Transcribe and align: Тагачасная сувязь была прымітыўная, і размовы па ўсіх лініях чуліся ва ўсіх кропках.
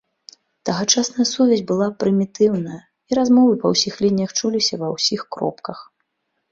Тагачасная 0.69 1.25
сувязь 1.31 1.61
была 1.71 1.87
прымітыўная, 2.05 2.81
і 3.13 3.21
размовы 3.21 3.53
па 3.67 3.75
ўсіх 3.75 3.93
лініях 4.07 4.31
чуліся 4.43 4.75
ва 4.87 4.95
ўсіх 4.97 5.21
кропках. 5.37 5.77